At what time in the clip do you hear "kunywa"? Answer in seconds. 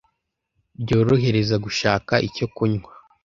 2.55-2.91